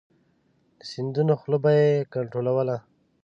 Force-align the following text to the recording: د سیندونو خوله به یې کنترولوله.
د 0.79 0.81
سیندونو 0.91 1.33
خوله 1.39 1.57
به 1.63 1.71
یې 1.79 1.89
کنترولوله. 2.13 2.77